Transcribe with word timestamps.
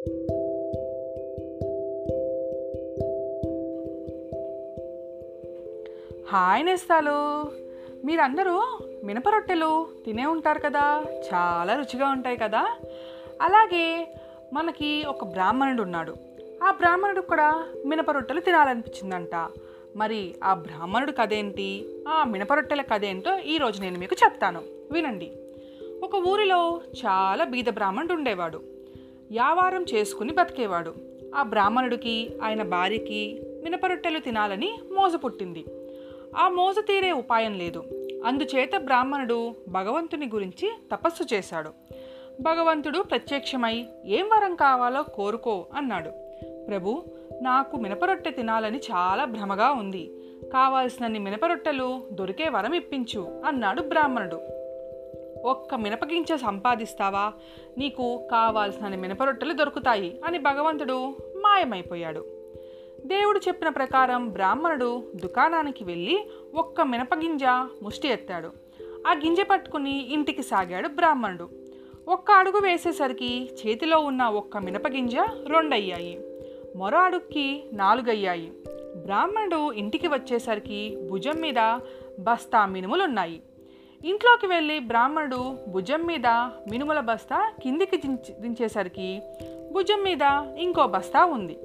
Hi 0.00 0.26
నేస్తాలు. 6.66 7.46
మీరందరూ 8.06 8.62
మినప 9.04 9.28
రొట్టెలు 9.28 9.86
తినే 10.06 10.26
ఉంటారు 10.26 10.58
కదా? 10.58 11.04
చాలా 11.34 11.74
రుచిగా 11.74 12.08
ఉంటాయి 12.08 12.36
కదా? 12.36 12.76
అలాగే 13.42 14.14
మనకి 14.52 15.04
ఒక 15.08 15.24
బ్రాహ్మణుడు 15.24 15.82
ఉన్నాడు. 15.82 16.14
ఆ 16.62 16.70
బ్రాహ్మణుడు 16.70 17.20
కూడా 17.20 17.64
మినప 17.86 18.10
రొట్టెలు 18.10 18.40
తినాలనిపించిందంట. 18.40 19.48
మరి 19.96 20.34
ఆ 20.44 20.54
బ్రాహ్మణుడు 20.54 21.12
కథేంటి 21.12 21.88
ఆ 22.08 22.24
మినప 22.24 22.52
రొట్టెల 22.52 22.82
కథేంటో 22.82 23.38
ఈరోజు 23.38 23.80
నేను 23.80 23.98
మీకు 23.98 24.16
చెప్తాను. 24.24 24.62
వినండి. 24.92 25.32
ఒక 26.02 26.14
ఊరిలో 26.14 26.80
చాలా 27.06 27.44
బీద 27.44 27.64
బ్రాహ్మణుడు 27.68 28.12
ఉండేవాడు. 28.12 28.79
వ్యాపారం 29.30 29.84
చేసుకుని 29.94 30.32
బతికేవాడు. 30.32 30.94
ఆ 31.34 31.42
బ్రాహ్మణుడికి 31.42 32.30
ఆయన 32.42 32.62
భార్యకి 32.62 33.40
మినప 33.64 33.86
రొట్టెలు 33.86 34.18
తినాలని 34.18 34.78
మోజ 34.92 35.14
పుట్టింది. 35.14 35.64
ఆ 36.36 36.48
మోజ 36.48 36.78
తీరే 36.78 37.12
ఉపాయం 37.12 37.54
లేదు. 37.54 37.84
అందుచేత 38.26 38.70
బ్రాహ్మణుడు 38.76 39.54
భగవంతుని 39.68 40.26
గురించి 40.26 40.72
తపస్సు 40.92 41.34
చేశాడు. 41.34 41.70
భగవంతుడు 42.40 42.98
ప్రత్యక్షమై 42.98 43.86
ఏం 44.04 44.28
వరం 44.28 44.54
కావాలో 44.54 45.02
కోరుకో 45.02 45.66
అన్నాడు. 45.76 46.10
ప్రభు 46.66 47.02
నాకు 47.42 47.76
మినపరొట్టె 47.76 48.30
తినాలని 48.30 48.78
చాలా 48.78 49.24
భ్రమగా 49.24 49.70
ఉంది. 49.70 50.10
కావాల్సినన్ని 50.52 51.18
మినపరొట్టెలు 51.18 52.08
దొరికే 52.12 52.48
వరం 52.48 52.72
ఇప్పించు 52.72 53.42
అన్నాడు 53.44 53.82
బ్రాహ్మణుడు. 53.82 54.59
ఒక్క 55.44 55.74
మినపగింజ 55.74 56.32
సంపాదిస్తావా? 56.32 57.32
నీకు 57.78 58.28
కావాల్సిన 58.30 58.88
మినపరొట్టెలు 58.88 59.52
దొరుకుతాయి 59.52 60.20
అని 60.24 60.38
భగవంతుడు 60.38 61.16
మాయమైపోయాడు. 61.36 62.24
దేవుడు 63.06 63.38
చెప్పిన 63.38 63.68
ప్రకారం 63.68 64.28
బ్రాహ్మణుడు 64.28 65.12
దుకాణానికి 65.16 65.84
వెళ్ళి 65.84 66.30
ఒక్క 66.54 66.80
మినపగింజ 66.80 67.44
ముష్టి 67.82 68.08
ఎత్తాడు. 68.08 68.50
ఆ 69.06 69.12
గింజ 69.12 69.40
పట్టుకుని 69.40 70.12
ఇంటికి 70.12 70.42
సాగాడు 70.42 70.88
బ్రాహ్మణుడు. 70.88 71.50
ఒక్క 72.08 72.30
అడుగు 72.30 72.60
వేసేసరికి 72.60 73.50
చేతిలో 73.66 73.98
ఉన్న 73.98 74.24
ఒక్క 74.24 74.56
మినపగింజ 74.56 75.16
రెండయ్యాయి. 75.46 76.20
మరో 76.76 76.98
అడుగుకి 76.98 77.64
నాలుగయ్యాయి. 77.72 78.52
బ్రాహ్మణుడు 78.96 79.72
ఇంటికి 79.72 80.08
వచ్చేసరికి 80.08 80.96
భుజం 81.10 81.36
మీద 81.36 81.78
బస్తా 82.18 82.66
మినుములున్నాయి. 82.66 83.42
ఇంట్లోకి 84.04 84.46
వెళ్ళి 84.46 84.78
బ్రాహ్మణుడు 84.78 85.56
భుజం 85.68 86.06
మీద 86.06 86.26
మినుముల 86.70 87.00
బస్తా 87.00 87.52
కిందికి 87.62 87.96
దించి 87.96 88.34
దించేసరికి 88.40 89.20
భుజం 89.72 90.02
మీద 90.02 90.46
ఇంకో 90.58 90.86
బస్తా 90.86 91.24
ఉంది. 91.24 91.58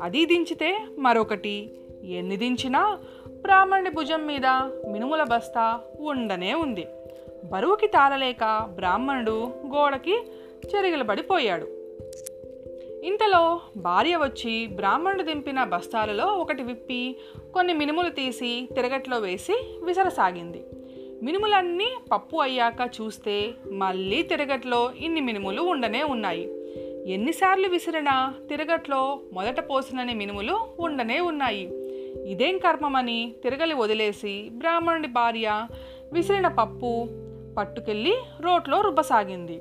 అది 0.00 0.26
దించితే 0.26 0.86
మరొకటి. 0.98 1.70
ఎన్ని 2.04 2.36
దించినా 2.36 2.98
బ్రాహ్మణుడి 3.42 3.90
భుజం 3.90 4.26
మీద 4.26 4.46
మినుముల 4.88 5.22
బస్తా 5.22 5.80
ఉండనే 6.00 6.54
ఉంది. 6.54 6.86
బరువుకి 7.44 7.86
తాళలేక 7.86 8.68
బ్రాహ్మణుడు 8.74 9.52
గోడకి 9.66 10.22
చెరిగిలబడిపోయాడు. 10.74 11.66
ఇంతలో 13.04 13.60
భార్య 13.76 14.16
వచ్చి 14.16 14.66
బ్రాహ్మణుడు 14.66 15.22
దింపిన 15.22 15.64
బస్తాలలో 15.64 16.26
ఒకటి 16.26 16.62
విప్పి 16.62 17.16
కొన్ని 17.54 17.72
మినుములు 17.72 18.10
తీసి 18.10 18.68
తిరగట్లో 18.74 19.18
వేసి 19.18 19.78
విసరసాగింది. 19.82 20.64
మినుములన్నీ 21.22 21.96
పప్పు 22.12 22.36
అయ్యాక 22.36 22.90
చూస్తే 23.00 23.54
మళ్ళీ 23.72 24.22
తిరగట్లో 24.22 24.92
ఇన్ని 24.98 25.20
మినుములు 25.20 25.62
ఉండనే 25.62 26.02
ఉన్నాయి. 26.02 26.50
ఎన్నిసార్లు 27.06 27.68
విసిరినా 27.68 28.34
తిరగట్లో 28.48 29.20
మొదట 29.32 29.70
పోసినని 29.70 30.14
మినుములు 30.14 30.58
ఉండనే 30.78 31.20
ఉన్నాయి. 31.20 31.70
ఇదేం 32.26 32.58
కర్మమని 32.58 33.34
తిరగలి 33.42 33.74
వదిలేసి 33.74 34.48
బ్రాహ్మణుడి 34.52 35.08
భార్య 35.08 35.66
విసిరిన 36.12 36.48
పప్పు 36.48 37.08
పట్టుకెళ్ళి 37.58 38.14
రోట్లో 38.40 38.80
రుబ్బసాగింది. 38.80 39.60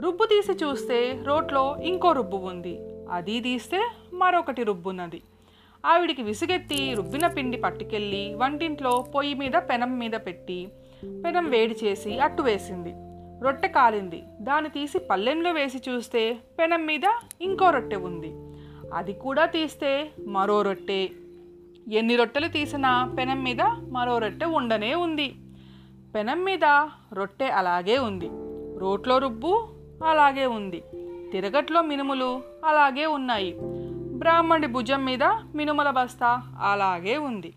రుబ్బు 0.00 0.24
తీసి 0.24 0.52
చూస్తే 0.52 1.20
రోట్లో 1.22 1.76
ఇంకో 1.82 2.12
రుబ్బు 2.12 2.36
ఉంది. 2.36 2.78
అది 3.10 3.40
తీస్తే 3.40 3.90
మరొకటి 4.12 4.62
రుబ్బున్నది. 4.62 5.22
ఆవిడికి 5.86 6.22
విసుగెత్తి 6.22 6.94
రుబ్బిన 6.96 7.26
పిండి 7.26 7.56
పట్టుకెళ్ళి 7.56 8.34
వంటింట్లో 8.34 9.04
పొయ్యి 9.14 9.34
మీద 9.34 9.52
పెనం 9.52 9.98
మీద 9.98 10.10
పెట్టి 10.10 10.68
పెనం 11.24 11.50
వేడి 11.50 11.76
చేసి 11.84 12.18
అట్టు 12.18 12.42
వేసింది. 12.42 12.94
రొట్టె 13.44 13.68
కాలింది. 13.68 14.22
దాన్ని 14.40 14.70
తీసి 14.70 14.98
పల్లెంలో 14.98 15.52
వేసి 15.52 15.90
చూస్తే 15.90 16.38
పెనం 16.58 16.86
మీద 16.86 17.00
ఇంకో 17.40 17.70
రొట్టె 17.70 17.96
ఉంది. 17.96 18.34
అది 18.94 19.12
కూడా 19.12 19.46
తీస్తే 19.46 20.10
మరో 20.26 20.62
రొట్టె. 20.62 21.08
ఎన్ని 21.92 22.16
రొట్టెలు 22.16 22.48
తీసినా 22.48 23.14
పెనం 23.18 23.44
మీద 23.44 23.60
మరో 23.90 24.18
రొట్టె 24.18 24.46
ఉండనే 24.46 24.94
ఉంది. 24.94 25.34
పెనం 26.14 26.44
మీద 26.44 26.64
రొట్టె 27.12 27.46
అలాగే 27.46 27.98
ఉంది. 27.98 28.30
రోట్లో 28.78 29.18
రుబ్బు 29.18 29.68
అలాగే 30.06 30.46
ఉంది. 30.46 30.82
తిరగట్లో 31.32 31.82
మినుములు 31.82 32.42
అలాగే 32.64 33.06
ఉన్నాయి. 33.06 33.54
బ్రాహ్మణి 34.18 34.66
భుజం 34.66 35.04
మీద 35.04 35.22
మినుముల 35.54 35.90
బస్తా 35.90 36.42
అలాగే 36.62 37.16
ఉంది. 37.16 37.52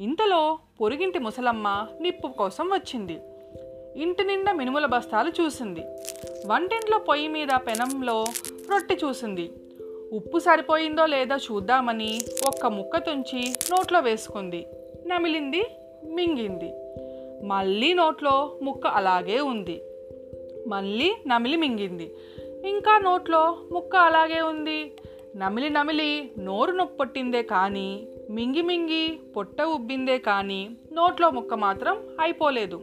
ఇంతలో 0.00 0.58
పొరుగింటి 0.80 1.18
ముసలమ్మ 1.18 1.86
నిప్పు 2.00 2.28
కోసం 2.28 2.66
వచ్చింది. 2.66 3.20
ఇంటి 4.02 4.24
నిండా 4.24 4.52
మినుముల 4.52 4.86
బస్తాలు 4.86 5.42
చూసింది. 5.42 5.80
వంటింట్లో 6.46 6.98
పొయ్యి 6.98 7.28
మీద 7.28 7.48
పెనంలో 7.56 8.24
రొట్టె 8.70 8.94
చూసింది. 8.94 9.52
ఉప్పు 10.12 10.38
సరిపోయిందో 10.38 11.06
లేదో 11.06 11.36
చూద్దామని 11.36 12.20
ఒక్క 12.46 12.66
ముక్క 12.66 12.96
తుంచి 12.96 13.54
నోట్లో 13.70 14.00
వేసుకుంది. 14.00 14.66
నమిలింది 15.06 15.62
మింగింది. 16.04 16.72
మళ్ళీ 17.46 17.92
నోట్లో 17.92 18.58
ముక్క 18.62 18.86
అలాగే 18.86 19.40
ఉంది. 19.40 19.82
మళ్ళీ 20.68 21.14
నమిలి 21.26 21.56
మింగింది. 21.56 22.14
ఇంకా 22.68 22.98
నోట్లో 22.98 23.56
ముక్క 23.72 23.96
అలాగే 23.96 24.40
ఉంది. 24.40 24.92
నమిలి 25.36 25.70
నమిలి 25.70 26.30
నోరు 26.38 26.72
నొప్పొట్టిందే 26.72 27.42
కానీ 27.42 28.08
మింగి 28.32 28.62
మింగి 28.62 29.20
పొట్ట 29.36 29.62
ఉబ్బిందే 29.62 30.18
కానీ 30.18 30.76
నోట్లో 30.92 31.30
ముక్క 31.30 31.54
మాత్రం 31.54 31.96
అయిపోలేదు. 32.20 32.82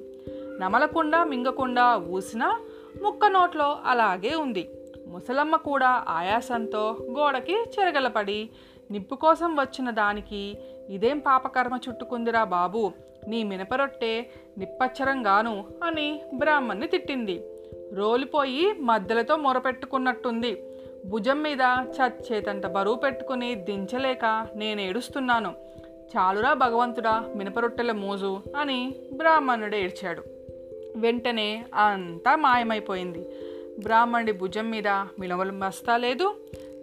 నమలకుండా 0.59 1.23
మింగకుండా 1.23 1.97
ఊసినా 1.97 2.59
ముక్క 3.03 3.25
నోట్లో 3.25 3.79
అలాగే 3.85 4.35
ఉంది. 4.35 4.69
ముసలమ్మ 5.07 5.55
కూడా 5.55 6.05
ఆయాసంతో 6.07 6.97
గోడకి 7.11 7.53
చెరగలపడి 7.53 8.49
నిప్పు 8.91 9.15
కోసం 9.15 9.55
వచ్చిన 9.55 9.89
దానికి 9.89 10.57
ఇదేం 10.89 11.19
పాపకర్మ 11.19 11.79
చుట్టుకుందిరా 11.89 12.43
బాబు? 12.43 12.91
నీ 13.27 13.43
మినపరొట్టే 13.43 14.29
నిప్పచ్చరంగాను 14.57 15.65
అని 15.83 16.21
బ్రాహ్మణ్ణి 16.33 16.87
తిట్టింది. 16.87 17.43
రోలిపోయి 17.93 18.73
మద్దెలతో 18.79 19.35
మొరపెట్టుకున్నట్టుంది. 19.35 20.68
భుజం 21.05 21.43
మీద 21.43 21.61
చచ్చేతంత 21.89 22.67
బరువు 22.67 22.95
పెట్టుకుని 22.95 23.55
దించలేక 23.55 24.47
నేను 24.55 24.81
ఏడుస్తున్నాను. 24.81 25.53
చాలురా 26.17 26.53
భగవంతుడా 26.53 27.33
మినపరొట్టెల 27.35 27.91
మోజు 27.91 28.41
అని 28.57 28.95
బ్రాహ్మణుడు 29.13 29.75
ఏడ్చాడు. 29.75 30.23
వెంటనే 30.95 31.65
అంతా 31.75 32.35
మాయమైపోయింది. 32.35 33.29
బ్రాహ్మణుడి 33.79 34.31
భుజం 34.31 34.71
మీద 34.71 34.87
మినుములు 34.87 35.51
మస్తా 35.51 35.97
లేదు 35.97 36.35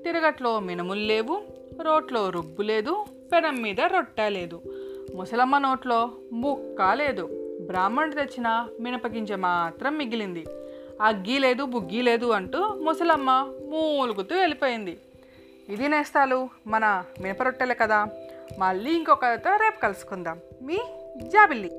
తిరగట్లో 0.05 0.61
మినుములు 0.61 1.01
లేవు 1.01 1.43
రోట్లో 1.83 2.31
రుబ్బు 2.31 2.63
లేదు 2.63 3.05
పెనం 3.33 3.63
మీద 3.63 3.81
రొట్టె 3.81 4.29
లేదు. 4.29 4.63
ముసలమ్మ 5.15 5.59
నోట్లో 5.59 6.11
ముక్క 6.33 6.83
లేదు. 6.83 7.29
బ్రాహ్మణుడు 7.67 8.15
తెచ్చిన 8.15 8.69
మినపగింజ 8.81 9.33
మాత్రం 9.33 9.99
మిగిలింది. 9.99 10.45
అగ్గి 11.03 11.39
లేదు 11.39 11.65
బుగ్గి 11.65 12.03
లేదు 12.03 12.27
అంటూ 12.27 12.59
ముసలమ్మ 12.59 13.53
మూలుగుతూ 13.69 14.37
వెళ్ళిపోయింది. 14.37 14.99
ఇది 15.69 15.89
నేస్తాలు 15.89 16.49
మన 16.67 17.05
మినపరొట్టెలే 17.21 17.75
కదా. 17.75 18.09
మళ్ళీ 18.59 18.91
ఇంకొకరితో 18.93 19.57
రేపు 19.57 19.81
కలుసుకుందాం. 19.81 20.41
మీ 20.63 20.79
జాబిల్లి. 21.23 21.71